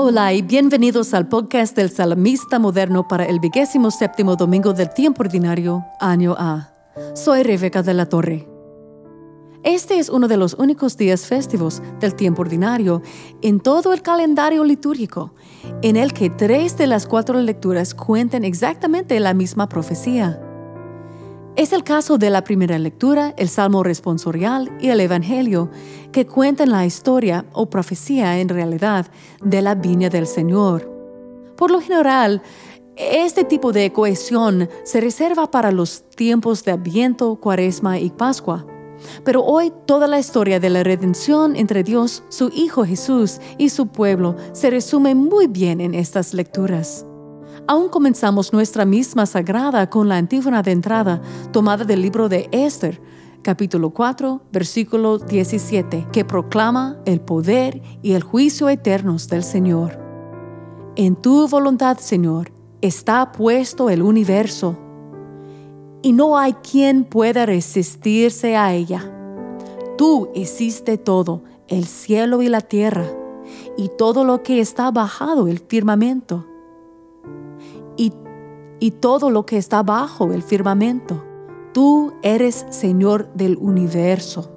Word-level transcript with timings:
Hola 0.00 0.32
y 0.32 0.42
bienvenidos 0.42 1.12
al 1.12 1.26
podcast 1.26 1.74
del 1.74 1.90
Salmista 1.90 2.60
Moderno 2.60 3.08
para 3.08 3.24
el 3.24 3.40
vigésimo 3.40 3.90
séptimo 3.90 4.36
domingo 4.36 4.72
del 4.72 4.90
tiempo 4.90 5.24
ordinario, 5.24 5.84
año 5.98 6.36
A. 6.38 6.72
Soy 7.16 7.42
Rebeca 7.42 7.82
de 7.82 7.94
la 7.94 8.06
Torre. 8.06 8.48
Este 9.64 9.98
es 9.98 10.08
uno 10.08 10.28
de 10.28 10.36
los 10.36 10.54
únicos 10.54 10.96
días 10.96 11.26
festivos 11.26 11.82
del 11.98 12.14
tiempo 12.14 12.42
ordinario 12.42 13.02
en 13.42 13.58
todo 13.58 13.92
el 13.92 14.00
calendario 14.00 14.62
litúrgico, 14.62 15.34
en 15.82 15.96
el 15.96 16.12
que 16.12 16.30
tres 16.30 16.78
de 16.78 16.86
las 16.86 17.08
cuatro 17.08 17.40
lecturas 17.40 17.92
cuentan 17.92 18.44
exactamente 18.44 19.18
la 19.18 19.34
misma 19.34 19.68
profecía. 19.68 20.40
Es 21.58 21.72
el 21.72 21.82
caso 21.82 22.18
de 22.18 22.30
la 22.30 22.44
primera 22.44 22.78
lectura, 22.78 23.34
el 23.36 23.48
Salmo 23.48 23.82
responsorial 23.82 24.70
y 24.80 24.90
el 24.90 25.00
Evangelio, 25.00 25.72
que 26.12 26.24
cuentan 26.24 26.70
la 26.70 26.86
historia 26.86 27.46
o 27.52 27.68
profecía 27.68 28.38
en 28.38 28.48
realidad 28.48 29.08
de 29.42 29.60
la 29.60 29.74
viña 29.74 30.08
del 30.08 30.28
Señor. 30.28 30.88
Por 31.56 31.72
lo 31.72 31.80
general, 31.80 32.42
este 32.94 33.42
tipo 33.42 33.72
de 33.72 33.92
cohesión 33.92 34.68
se 34.84 35.00
reserva 35.00 35.50
para 35.50 35.72
los 35.72 36.08
tiempos 36.10 36.62
de 36.62 36.70
Adviento, 36.70 37.34
Cuaresma 37.40 37.98
y 37.98 38.10
Pascua. 38.10 38.64
Pero 39.24 39.42
hoy 39.42 39.72
toda 39.84 40.06
la 40.06 40.20
historia 40.20 40.60
de 40.60 40.70
la 40.70 40.84
redención 40.84 41.56
entre 41.56 41.82
Dios, 41.82 42.22
su 42.28 42.52
Hijo 42.54 42.84
Jesús 42.84 43.40
y 43.58 43.70
su 43.70 43.88
pueblo 43.88 44.36
se 44.52 44.70
resume 44.70 45.16
muy 45.16 45.48
bien 45.48 45.80
en 45.80 45.96
estas 45.96 46.34
lecturas. 46.34 47.07
Aún 47.70 47.90
comenzamos 47.90 48.54
nuestra 48.54 48.86
misma 48.86 49.26
sagrada 49.26 49.90
con 49.90 50.08
la 50.08 50.16
antífona 50.16 50.62
de 50.62 50.72
entrada 50.72 51.20
tomada 51.52 51.84
del 51.84 52.00
libro 52.00 52.30
de 52.30 52.48
Esther, 52.50 52.98
capítulo 53.42 53.90
4, 53.90 54.40
versículo 54.50 55.18
17, 55.18 56.06
que 56.10 56.24
proclama 56.24 56.96
el 57.04 57.20
poder 57.20 57.82
y 58.00 58.14
el 58.14 58.22
juicio 58.22 58.70
eternos 58.70 59.28
del 59.28 59.44
Señor. 59.44 59.98
En 60.96 61.14
tu 61.14 61.46
voluntad, 61.46 61.98
Señor, 61.98 62.52
está 62.80 63.32
puesto 63.32 63.90
el 63.90 64.00
universo, 64.00 64.78
y 66.00 66.14
no 66.14 66.38
hay 66.38 66.54
quien 66.54 67.04
pueda 67.04 67.44
resistirse 67.44 68.56
a 68.56 68.72
ella. 68.72 69.12
Tú 69.98 70.30
hiciste 70.34 70.96
todo, 70.96 71.42
el 71.68 71.84
cielo 71.84 72.40
y 72.40 72.48
la 72.48 72.62
tierra, 72.62 73.04
y 73.76 73.90
todo 73.98 74.24
lo 74.24 74.42
que 74.42 74.58
está 74.58 74.90
bajado 74.90 75.48
el 75.48 75.58
firmamento 75.58 76.47
y, 78.80 78.90
todo 78.92 79.30
lo 79.30 79.46
que 79.46 79.56
está 79.56 79.82
bajo 79.82 80.32
el 80.32 80.42
firmamento. 80.42 81.24
Tú 81.72 82.12
eres 82.22 82.66
Señor 82.70 83.32
del 83.34 83.56
universo. 83.56 84.50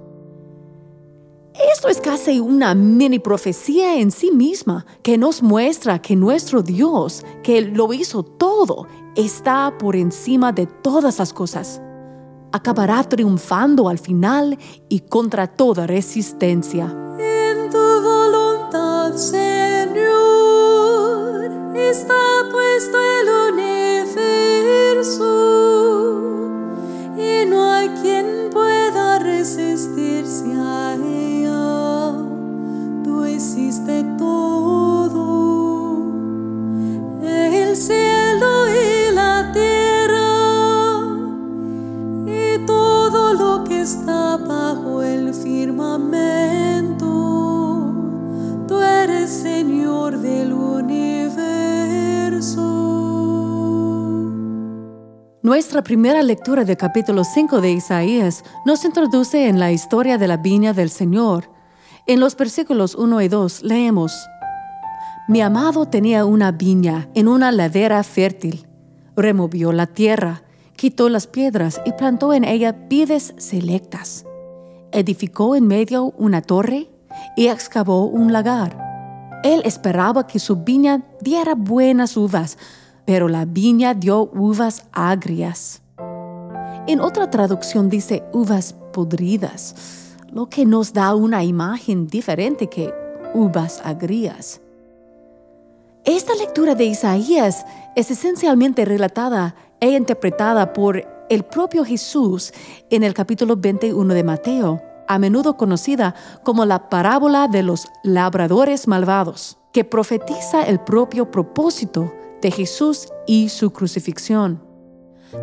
Esto 1.73 1.89
es 1.89 1.99
casi 1.99 2.39
una 2.39 2.73
mini 2.73 3.19
profecía 3.19 3.99
en 3.99 4.11
sí 4.11 4.31
misma 4.31 4.85
que 5.03 5.17
nos 5.17 5.43
muestra 5.43 6.01
que 6.01 6.15
nuestro 6.15 6.63
Dios, 6.63 7.25
que 7.43 7.61
lo 7.61 7.91
hizo 7.93 8.23
todo, 8.23 8.87
está 9.15 9.77
por 9.77 9.95
encima 9.95 10.51
de 10.53 10.65
todas 10.65 11.19
las 11.19 11.33
cosas. 11.33 11.81
Acabará 12.51 13.03
triunfando 13.03 13.89
al 13.89 13.99
final 13.99 14.57
y 14.89 15.01
contra 15.01 15.47
toda 15.47 15.87
resistencia. 15.87 16.85
En 17.19 17.69
tu 17.69 17.77
voluntad, 17.77 19.13
Señor, 19.15 19.41
está 21.75 22.13
puesto 22.51 22.97
el 22.97 23.40
y 27.17 27.45
no 27.47 27.71
hay 27.71 27.89
quien 28.03 28.51
pueda 28.51 29.17
resistirse 29.17 30.45
a 30.55 30.95
ella. 30.95 32.13
Tú 33.03 33.25
hiciste 33.25 34.03
todo, 34.19 36.03
el 37.23 37.75
cielo 37.75 38.67
y 38.69 39.11
la 39.15 39.51
tierra 39.51 40.19
y 42.27 42.63
todo 42.67 43.33
lo 43.33 43.63
que 43.63 43.81
está 43.81 44.37
bajo 44.37 45.01
el 45.01 45.33
firmamento. 45.33 46.40
Nuestra 55.51 55.83
primera 55.83 56.23
lectura 56.23 56.63
del 56.63 56.77
capítulo 56.77 57.25
5 57.25 57.59
de 57.59 57.73
Isaías 57.73 58.45
nos 58.63 58.85
introduce 58.85 59.49
en 59.49 59.59
la 59.59 59.73
historia 59.73 60.17
de 60.17 60.25
la 60.25 60.37
viña 60.37 60.71
del 60.71 60.89
Señor. 60.89 61.51
En 62.07 62.21
los 62.21 62.37
versículos 62.37 62.95
1 62.95 63.21
y 63.21 63.27
2 63.27 63.63
leemos, 63.63 64.13
Mi 65.27 65.41
amado 65.41 65.87
tenía 65.87 66.23
una 66.23 66.53
viña 66.53 67.09
en 67.15 67.27
una 67.27 67.51
ladera 67.51 68.01
fértil. 68.03 68.65
Removió 69.17 69.73
la 69.73 69.87
tierra, 69.87 70.43
quitó 70.77 71.09
las 71.09 71.27
piedras 71.27 71.81
y 71.85 71.91
plantó 71.91 72.33
en 72.33 72.45
ella 72.45 72.71
vides 72.71 73.33
selectas. 73.35 74.23
Edificó 74.93 75.57
en 75.57 75.67
medio 75.67 76.13
una 76.17 76.41
torre 76.41 76.89
y 77.35 77.47
excavó 77.47 78.05
un 78.05 78.31
lagar. 78.31 78.77
Él 79.43 79.61
esperaba 79.65 80.27
que 80.27 80.39
su 80.39 80.63
viña 80.63 81.01
diera 81.19 81.55
buenas 81.55 82.15
uvas, 82.15 82.57
pero 83.11 83.27
la 83.27 83.43
viña 83.43 83.93
dio 83.93 84.29
uvas 84.33 84.85
agrias. 84.93 85.81
En 86.87 87.01
otra 87.01 87.29
traducción 87.29 87.89
dice 87.89 88.23
uvas 88.31 88.73
podridas, 88.93 90.15
lo 90.31 90.47
que 90.47 90.65
nos 90.65 90.93
da 90.93 91.13
una 91.13 91.43
imagen 91.43 92.07
diferente 92.07 92.67
que 92.67 92.93
uvas 93.33 93.81
agrias. 93.83 94.61
Esta 96.05 96.35
lectura 96.35 96.73
de 96.73 96.85
Isaías 96.85 97.65
es 97.97 98.11
esencialmente 98.11 98.85
relatada 98.85 99.55
e 99.81 99.91
interpretada 99.91 100.71
por 100.71 101.05
el 101.29 101.43
propio 101.43 101.83
Jesús 101.83 102.53
en 102.89 103.03
el 103.03 103.13
capítulo 103.13 103.57
21 103.57 104.13
de 104.13 104.23
Mateo, 104.23 104.81
a 105.09 105.19
menudo 105.19 105.57
conocida 105.57 106.15
como 106.43 106.63
la 106.63 106.87
parábola 106.87 107.49
de 107.49 107.61
los 107.61 107.89
labradores 108.03 108.87
malvados, 108.87 109.57
que 109.73 109.83
profetiza 109.83 110.63
el 110.63 110.79
propio 110.79 111.29
propósito 111.29 112.13
de 112.41 112.51
Jesús 112.51 113.09
y 113.27 113.49
su 113.49 113.71
crucifixión. 113.71 114.61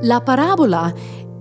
La 0.02 0.24
parábola, 0.24 0.94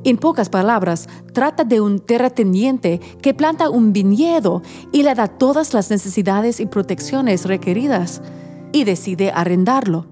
en 0.03 0.17
pocas 0.17 0.49
palabras, 0.49 1.07
trata 1.33 1.63
de 1.63 1.81
un 1.81 1.99
terrateniente 1.99 2.99
que 3.21 3.33
planta 3.33 3.69
un 3.69 3.91
viñedo 3.91 4.61
y 4.93 5.03
le 5.03 5.13
da 5.15 5.27
todas 5.27 5.73
las 5.73 5.89
necesidades 5.89 6.59
y 6.59 6.65
protecciones 6.65 7.45
requeridas 7.45 8.21
y 8.71 8.83
decide 8.83 9.31
arrendarlo. 9.31 10.05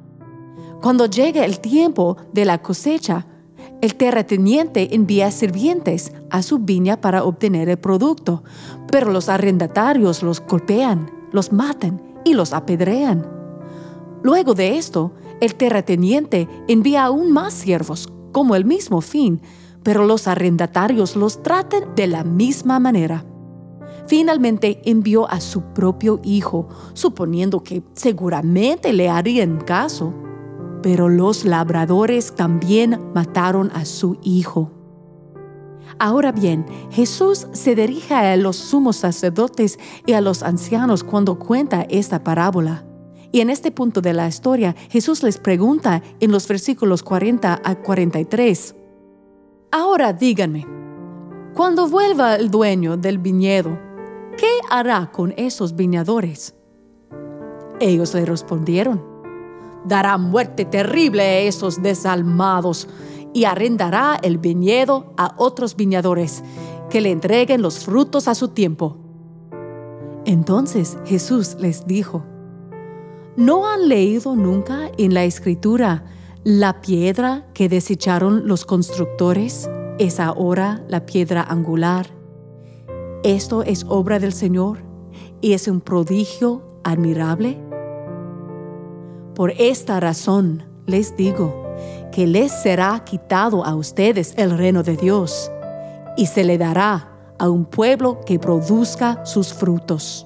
Cuando 0.82 1.06
llega 1.06 1.46
el 1.46 1.60
tiempo 1.60 2.18
de 2.34 2.46
la 2.46 2.62
cosecha, 2.62 3.26
el 3.82 3.96
terrateniente 3.96 4.96
envía 4.96 5.32
sirvientes 5.32 6.12
a 6.30 6.42
su 6.42 6.60
viña 6.60 7.02
para 7.02 7.24
obtener 7.24 7.70
el 7.70 7.78
producto, 7.78 8.44
pero 8.92 9.12
los 9.12 9.30
arrendatarios 9.30 10.24
los 10.24 10.42
golpean, 10.42 11.12
los 11.32 11.52
matan 11.52 12.02
y 12.24 12.34
los 12.34 12.54
apedrean. 12.54 13.35
Luego 14.26 14.56
de 14.56 14.80
esto, 14.80 15.14
el 15.40 15.54
terrateniente 15.54 16.50
envía 16.68 17.04
aún 17.04 17.32
más 17.32 17.54
siervos, 17.54 18.12
como 18.32 18.56
el 18.56 18.66
mismo 18.66 19.02
fin, 19.02 19.40
pero 19.84 20.04
los 20.04 20.28
arrendatarios 20.28 21.16
los 21.16 21.44
tratan 21.44 21.94
de 21.96 22.08
la 22.08 22.24
misma 22.24 22.80
manera. 22.80 23.24
Finalmente 24.08 24.82
envió 24.84 25.30
a 25.30 25.40
su 25.40 25.62
propio 25.76 26.22
hijo, 26.24 26.68
suponiendo 26.94 27.62
que 27.62 27.84
seguramente 27.94 28.94
le 28.94 29.10
harían 29.10 29.58
caso. 29.58 30.12
Pero 30.82 31.08
los 31.08 31.46
labradores 31.46 32.34
también 32.34 33.00
mataron 33.14 33.70
a 33.76 33.86
su 33.86 34.18
hijo. 34.24 34.72
Ahora 36.00 36.32
bien, 36.32 36.66
Jesús 36.90 37.46
se 37.52 37.76
dirige 37.76 38.16
a 38.16 38.36
los 38.38 38.56
sumos 38.56 38.96
sacerdotes 38.96 39.78
y 40.08 40.14
a 40.14 40.22
los 40.22 40.42
ancianos 40.42 41.04
cuando 41.04 41.38
cuenta 41.38 41.84
esta 41.84 42.24
parábola. 42.24 42.86
Y 43.36 43.42
en 43.42 43.50
este 43.50 43.70
punto 43.70 44.00
de 44.00 44.14
la 44.14 44.30
historia, 44.30 44.74
Jesús 44.90 45.22
les 45.22 45.40
pregunta 45.40 46.02
en 46.22 46.32
los 46.32 46.48
versículos 46.48 47.04
40 47.04 47.62
a 47.62 47.76
43, 47.76 48.74
Ahora 49.74 50.14
díganme, 50.14 50.66
cuando 51.54 51.90
vuelva 51.90 52.38
el 52.38 52.50
dueño 52.50 52.96
del 52.96 53.18
viñedo, 53.18 53.78
¿qué 54.38 54.48
hará 54.70 55.12
con 55.12 55.34
esos 55.36 55.76
viñadores? 55.76 56.56
Ellos 57.82 58.14
le 58.14 58.26
respondieron, 58.26 59.04
dará 59.84 60.18
muerte 60.18 60.64
terrible 60.64 61.22
a 61.22 61.40
esos 61.40 61.84
desalmados 61.84 62.88
y 63.34 63.44
arrendará 63.44 64.18
el 64.24 64.38
viñedo 64.38 65.14
a 65.18 65.36
otros 65.36 65.76
viñadores 65.76 66.42
que 66.90 67.02
le 67.02 67.12
entreguen 67.12 67.62
los 67.62 67.80
frutos 67.80 68.30
a 68.30 68.34
su 68.34 68.48
tiempo. 68.48 68.96
Entonces 70.24 70.98
Jesús 71.06 71.58
les 71.60 71.86
dijo, 71.86 72.24
¿no 73.38 73.68
han 73.68 73.90
leído 73.90 74.36
nunca 74.36 74.90
en 74.98 75.14
la 75.14 75.24
escritura 75.24 76.06
la 76.44 76.82
piedra 76.82 77.48
que 77.54 77.68
desecharon 77.70 78.48
los 78.48 78.66
constructores 78.66 79.70
es 80.00 80.20
ahora 80.20 80.84
la 80.88 81.06
piedra 81.06 81.42
angular? 81.42 82.08
Esto 83.24 83.64
es 83.64 83.86
obra 83.90 84.20
del 84.20 84.34
Señor 84.34 84.80
y 85.42 85.54
es 85.54 85.68
un 85.68 85.82
prodigio 85.82 86.80
admirable. 86.84 87.60
Por 89.34 89.52
esta 89.52 90.00
razón 90.00 90.64
les 90.86 91.18
digo 91.18 91.66
que 92.12 92.28
les 92.28 92.52
será 92.52 93.04
quitado 93.04 93.66
a 93.66 93.76
ustedes 93.76 94.34
el 94.38 94.58
reino 94.58 94.84
de 94.84 94.96
Dios 94.96 95.52
y 96.16 96.28
se 96.28 96.44
le 96.46 96.58
dará 96.58 97.12
a 97.38 97.50
un 97.50 97.66
pueblo 97.66 98.22
que 98.26 98.40
produzca 98.40 99.26
sus 99.26 99.54
frutos. 99.54 100.26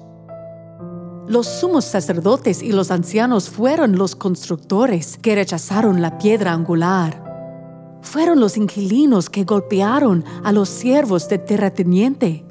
Los 1.30 1.46
sumos 1.46 1.84
sacerdotes 1.84 2.60
y 2.60 2.72
los 2.72 2.90
ancianos 2.90 3.50
fueron 3.50 3.96
los 3.96 4.16
constructores 4.16 5.16
que 5.16 5.36
rechazaron 5.36 6.02
la 6.02 6.18
piedra 6.18 6.52
angular. 6.52 8.00
Fueron 8.02 8.40
los 8.40 8.56
inquilinos 8.56 9.30
que 9.30 9.44
golpearon 9.44 10.24
a 10.42 10.50
los 10.50 10.68
siervos 10.68 11.28
de 11.28 11.38
terrateniente, 11.38 12.44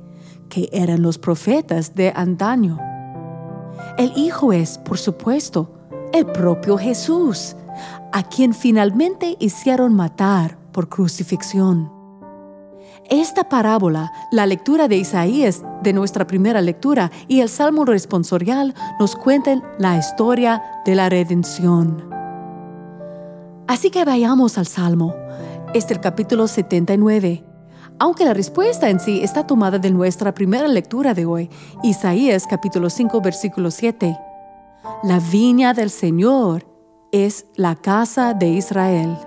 que 0.48 0.70
eran 0.72 1.02
los 1.02 1.18
profetas 1.18 1.94
de 1.94 2.14
antaño. 2.16 2.80
El 3.98 4.14
Hijo 4.16 4.54
es, 4.54 4.78
por 4.78 4.98
supuesto, 4.98 5.74
el 6.14 6.26
propio 6.28 6.78
Jesús, 6.78 7.58
a 8.14 8.24
quien 8.24 8.54
finalmente 8.54 9.36
hicieron 9.42 9.94
matar 9.94 10.58
por 10.72 10.88
crucifixión. 10.88 11.99
Esta 13.10 13.44
parábola, 13.50 14.12
la 14.32 14.46
lectura 14.46 14.88
de 14.88 14.98
Isaías 14.98 15.64
de 15.82 15.94
nuestra 15.94 16.28
primera 16.28 16.62
lectura 16.62 17.12
y 17.28 17.40
el 17.40 17.50
Salmo 17.50 17.84
responsorial 17.84 18.76
nos 19.00 19.16
cuentan 19.16 19.64
la 19.80 19.98
historia 19.98 20.62
de 20.86 20.94
la 20.94 21.10
redención. 21.10 22.08
Así 23.68 23.90
que 23.90 24.06
vayamos 24.06 24.60
al 24.60 24.68
Salmo. 24.68 25.16
Es 25.74 25.90
el 25.90 26.00
capítulo 26.00 26.48
79. 26.48 27.44
Aunque 27.98 28.26
la 28.26 28.36
respuesta 28.36 28.92
en 28.92 29.00
sí 29.00 29.22
está 29.24 29.48
tomada 29.48 29.80
de 29.80 29.90
nuestra 29.90 30.36
primera 30.36 30.68
lectura 30.68 31.16
de 31.16 31.26
hoy, 31.26 31.50
Isaías 31.82 32.46
capítulo 32.48 32.92
5 32.92 33.22
versículo 33.22 33.72
7. 33.72 34.20
La 35.02 35.20
viña 35.20 35.74
del 35.74 35.90
Señor 35.90 36.68
es 37.12 37.48
la 37.56 37.76
casa 37.76 38.36
de 38.36 38.50
Israel. 38.50 39.18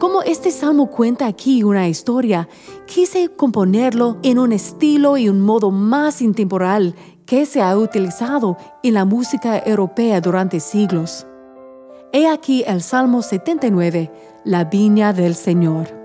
Como 0.00 0.22
este 0.22 0.50
salmo 0.50 0.86
cuenta 0.86 1.26
aquí 1.26 1.62
una 1.62 1.86
historia, 1.86 2.48
quise 2.86 3.28
componerlo 3.28 4.16
en 4.22 4.38
un 4.38 4.50
estilo 4.50 5.18
y 5.18 5.28
un 5.28 5.42
modo 5.42 5.70
más 5.70 6.22
intemporal 6.22 6.94
que 7.26 7.44
se 7.44 7.60
ha 7.60 7.76
utilizado 7.76 8.56
en 8.82 8.94
la 8.94 9.04
música 9.04 9.58
europea 9.58 10.22
durante 10.22 10.58
siglos. 10.58 11.26
He 12.14 12.26
aquí 12.26 12.64
el 12.66 12.80
Salmo 12.80 13.20
79, 13.20 14.10
la 14.46 14.64
viña 14.64 15.12
del 15.12 15.34
Señor. 15.34 15.99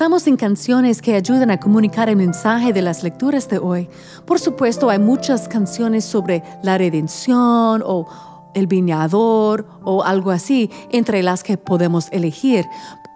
Pensamos 0.00 0.26
en 0.26 0.38
canciones 0.38 1.02
que 1.02 1.14
ayudan 1.14 1.50
a 1.50 1.60
comunicar 1.60 2.08
el 2.08 2.16
mensaje 2.16 2.72
de 2.72 2.80
las 2.80 3.02
lecturas 3.02 3.50
de 3.50 3.58
hoy, 3.58 3.86
por 4.24 4.40
supuesto 4.40 4.88
hay 4.88 4.98
muchas 4.98 5.46
canciones 5.46 6.06
sobre 6.06 6.42
la 6.62 6.78
redención 6.78 7.82
o 7.84 8.06
el 8.54 8.66
viñador 8.66 9.66
o 9.84 10.02
algo 10.02 10.30
así, 10.30 10.70
entre 10.90 11.22
las 11.22 11.42
que 11.42 11.58
podemos 11.58 12.08
elegir. 12.12 12.64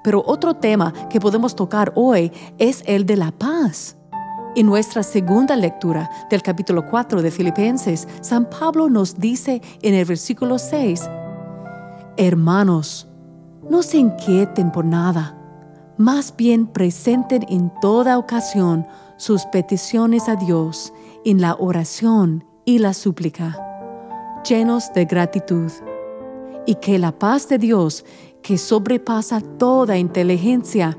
Pero 0.02 0.22
otro 0.26 0.56
tema 0.56 0.92
que 1.08 1.20
podemos 1.20 1.56
tocar 1.56 1.90
hoy 1.94 2.30
es 2.58 2.82
el 2.84 3.06
de 3.06 3.16
la 3.16 3.32
paz. 3.32 3.96
En 4.54 4.66
nuestra 4.66 5.02
segunda 5.02 5.56
lectura 5.56 6.10
del 6.28 6.42
capítulo 6.42 6.84
4 6.84 7.22
de 7.22 7.30
Filipenses, 7.30 8.06
San 8.20 8.50
Pablo 8.50 8.90
nos 8.90 9.18
dice 9.18 9.62
en 9.80 9.94
el 9.94 10.04
versículo 10.04 10.58
6, 10.58 11.00
Hermanos, 12.18 13.08
no 13.70 13.82
se 13.82 13.96
inquieten 13.96 14.70
por 14.70 14.84
nada, 14.84 15.40
más 15.96 16.34
bien 16.36 16.66
presenten 16.66 17.44
en 17.48 17.72
toda 17.80 18.18
ocasión 18.18 18.86
sus 19.16 19.44
peticiones 19.46 20.28
a 20.28 20.36
Dios 20.36 20.92
en 21.24 21.40
la 21.40 21.54
oración 21.54 22.44
y 22.64 22.78
la 22.78 22.94
súplica, 22.94 23.56
llenos 24.48 24.92
de 24.92 25.04
gratitud, 25.04 25.70
y 26.66 26.76
que 26.76 26.98
la 26.98 27.18
paz 27.18 27.48
de 27.48 27.58
Dios, 27.58 28.04
que 28.42 28.58
sobrepasa 28.58 29.40
toda 29.40 29.98
inteligencia, 29.98 30.98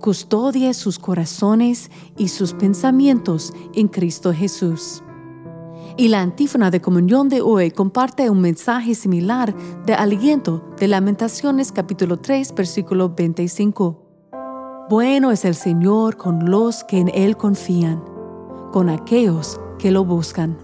custodie 0.00 0.74
sus 0.74 0.98
corazones 0.98 1.90
y 2.16 2.28
sus 2.28 2.52
pensamientos 2.52 3.52
en 3.74 3.88
Cristo 3.88 4.32
Jesús. 4.32 5.02
Y 5.96 6.08
la 6.08 6.20
antífona 6.20 6.70
de 6.70 6.80
comunión 6.82 7.28
de 7.30 7.40
hoy 7.40 7.70
comparte 7.70 8.28
un 8.28 8.40
mensaje 8.40 8.94
similar 8.94 9.54
de 9.86 9.94
aliento 9.94 10.62
de 10.78 10.88
Lamentaciones 10.88 11.72
capítulo 11.72 12.18
3 12.18 12.54
versículo 12.54 13.14
25. 13.14 14.05
Bueno 14.88 15.32
es 15.32 15.44
el 15.44 15.56
Señor 15.56 16.16
con 16.16 16.48
los 16.48 16.84
que 16.84 16.98
en 16.98 17.10
Él 17.12 17.36
confían, 17.36 18.00
con 18.72 18.88
aquellos 18.88 19.60
que 19.80 19.90
lo 19.90 20.04
buscan. 20.04 20.56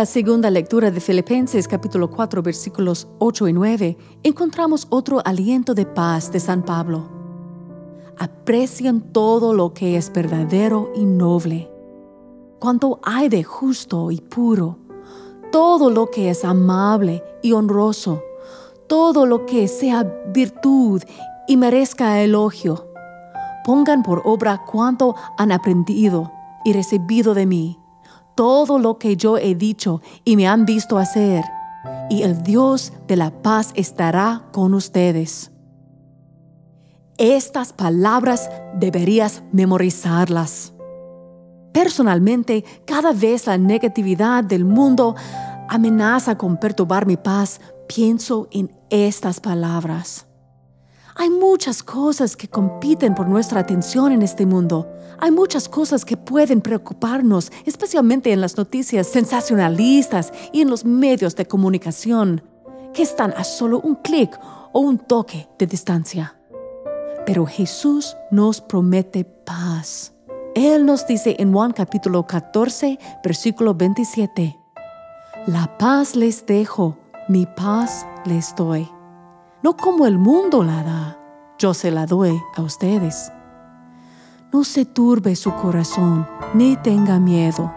La 0.00 0.06
segunda 0.06 0.48
lectura 0.50 0.90
de 0.90 0.98
Filipenses 0.98 1.68
capítulo 1.68 2.08
4 2.08 2.42
versículos 2.42 3.06
8 3.18 3.48
y 3.48 3.52
9, 3.52 3.98
encontramos 4.22 4.86
otro 4.88 5.20
aliento 5.26 5.74
de 5.74 5.84
paz 5.84 6.32
de 6.32 6.40
San 6.40 6.62
Pablo. 6.62 7.10
Aprecien 8.16 9.02
todo 9.12 9.52
lo 9.52 9.74
que 9.74 9.98
es 9.98 10.10
verdadero 10.10 10.90
y 10.96 11.04
noble. 11.04 11.70
Cuanto 12.58 12.98
hay 13.02 13.28
de 13.28 13.44
justo 13.44 14.10
y 14.10 14.22
puro, 14.22 14.78
todo 15.52 15.90
lo 15.90 16.10
que 16.10 16.30
es 16.30 16.46
amable 16.46 17.22
y 17.42 17.52
honroso, 17.52 18.22
todo 18.86 19.26
lo 19.26 19.44
que 19.44 19.68
sea 19.68 20.04
virtud 20.32 21.02
y 21.46 21.58
merezca 21.58 22.22
elogio. 22.22 22.86
Pongan 23.66 24.02
por 24.02 24.22
obra 24.24 24.64
cuanto 24.64 25.14
han 25.36 25.52
aprendido 25.52 26.32
y 26.64 26.72
recibido 26.72 27.34
de 27.34 27.44
mí, 27.44 27.79
todo 28.40 28.78
lo 28.78 28.96
que 28.96 29.18
yo 29.18 29.36
he 29.36 29.54
dicho 29.54 30.00
y 30.24 30.34
me 30.34 30.48
han 30.48 30.64
visto 30.64 30.96
hacer, 30.96 31.44
y 32.08 32.22
el 32.22 32.42
Dios 32.42 32.90
de 33.06 33.16
la 33.16 33.42
paz 33.42 33.70
estará 33.74 34.44
con 34.50 34.72
ustedes. 34.72 35.50
Estas 37.18 37.74
palabras 37.74 38.48
deberías 38.72 39.42
memorizarlas. 39.52 40.72
Personalmente, 41.74 42.64
cada 42.86 43.12
vez 43.12 43.46
la 43.46 43.58
negatividad 43.58 44.42
del 44.42 44.64
mundo 44.64 45.16
amenaza 45.68 46.38
con 46.38 46.56
perturbar 46.56 47.04
mi 47.04 47.18
paz, 47.18 47.60
pienso 47.88 48.48
en 48.52 48.74
estas 48.88 49.38
palabras. 49.38 50.29
Hay 51.20 51.28
muchas 51.28 51.82
cosas 51.82 52.34
que 52.34 52.48
compiten 52.48 53.14
por 53.14 53.28
nuestra 53.28 53.60
atención 53.60 54.10
en 54.10 54.22
este 54.22 54.46
mundo. 54.46 54.90
Hay 55.18 55.30
muchas 55.30 55.68
cosas 55.68 56.06
que 56.06 56.16
pueden 56.16 56.62
preocuparnos, 56.62 57.52
especialmente 57.66 58.32
en 58.32 58.40
las 58.40 58.56
noticias 58.56 59.06
sensacionalistas 59.06 60.32
y 60.50 60.62
en 60.62 60.70
los 60.70 60.86
medios 60.86 61.36
de 61.36 61.44
comunicación, 61.44 62.42
que 62.94 63.02
están 63.02 63.34
a 63.36 63.44
solo 63.44 63.80
un 63.80 63.96
clic 63.96 64.34
o 64.72 64.80
un 64.80 64.96
toque 64.96 65.46
de 65.58 65.66
distancia. 65.66 66.40
Pero 67.26 67.44
Jesús 67.44 68.16
nos 68.30 68.62
promete 68.62 69.26
paz. 69.26 70.14
Él 70.54 70.86
nos 70.86 71.06
dice 71.06 71.36
en 71.38 71.52
Juan 71.52 71.74
capítulo 71.74 72.26
14, 72.26 72.98
versículo 73.22 73.74
27, 73.74 74.58
La 75.48 75.76
paz 75.76 76.16
les 76.16 76.46
dejo, 76.46 76.96
mi 77.28 77.44
paz 77.44 78.06
les 78.24 78.54
doy. 78.56 78.88
No 79.62 79.76
como 79.76 80.06
el 80.06 80.16
mundo 80.16 80.62
la 80.62 80.82
da, 80.82 81.18
yo 81.58 81.74
se 81.74 81.90
la 81.90 82.06
doy 82.06 82.40
a 82.56 82.62
ustedes. 82.62 83.30
No 84.52 84.64
se 84.64 84.86
turbe 84.86 85.36
su 85.36 85.52
corazón, 85.52 86.26
ni 86.54 86.76
tenga 86.76 87.20
miedo. 87.20 87.70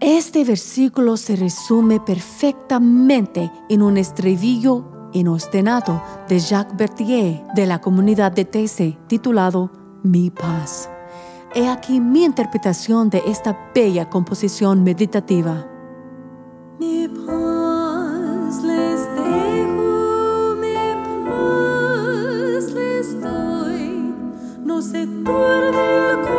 Este 0.00 0.44
versículo 0.44 1.16
se 1.16 1.34
resume 1.34 1.98
perfectamente 1.98 3.50
en 3.70 3.82
un 3.82 3.96
estribillo 3.96 5.10
inostenado 5.12 6.02
de 6.28 6.38
Jacques 6.38 6.76
Berthier 6.76 7.42
de 7.54 7.66
la 7.66 7.80
comunidad 7.80 8.30
de 8.30 8.44
Tese 8.44 8.98
titulado 9.06 9.70
Mi 10.02 10.30
paz. 10.30 10.90
He 11.54 11.68
aquí 11.68 12.00
mi 12.00 12.24
interpretación 12.24 13.08
de 13.08 13.22
esta 13.26 13.70
bella 13.74 14.10
composición 14.10 14.84
meditativa. 14.84 15.66
No 25.28 25.34
se 25.34 25.42
turbe 25.42 26.10
el 26.10 26.20
corazón, 26.22 26.37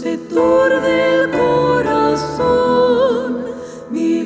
se 0.00 0.18
turde 0.18 1.22
el 1.22 1.30
corazón, 1.30 2.42
mi. 3.90 4.24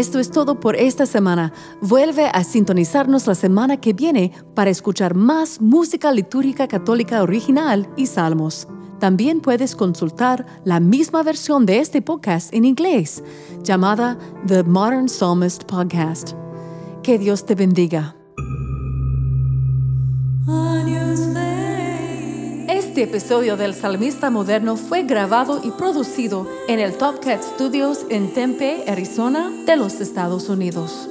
Esto 0.00 0.18
es 0.18 0.30
todo 0.30 0.58
por 0.58 0.76
esta 0.76 1.04
semana. 1.04 1.52
Vuelve 1.82 2.30
a 2.32 2.42
sintonizarnos 2.42 3.26
la 3.26 3.34
semana 3.34 3.82
que 3.82 3.92
viene 3.92 4.32
para 4.54 4.70
escuchar 4.70 5.14
más 5.14 5.60
música 5.60 6.10
litúrgica 6.10 6.66
católica 6.66 7.22
original 7.22 7.86
y 7.98 8.06
salmos. 8.06 8.66
También 8.98 9.42
puedes 9.42 9.76
consultar 9.76 10.46
la 10.64 10.80
misma 10.80 11.22
versión 11.22 11.66
de 11.66 11.80
este 11.80 12.00
podcast 12.00 12.50
en 12.54 12.64
inglés, 12.64 13.22
llamada 13.62 14.18
The 14.46 14.62
Modern 14.62 15.06
Psalmist 15.06 15.64
Podcast. 15.64 16.32
Que 17.02 17.18
Dios 17.18 17.44
te 17.44 17.54
bendiga. 17.54 18.16
Este 23.00 23.16
episodio 23.16 23.56
del 23.56 23.74
Salmista 23.74 24.28
Moderno 24.28 24.76
fue 24.76 25.04
grabado 25.04 25.62
y 25.64 25.70
producido 25.70 26.46
en 26.68 26.80
el 26.80 26.98
Top 26.98 27.24
Cat 27.24 27.42
Studios 27.42 28.04
en 28.10 28.34
Tempe, 28.34 28.84
Arizona, 28.86 29.50
de 29.64 29.76
los 29.76 30.02
Estados 30.02 30.50
Unidos. 30.50 31.08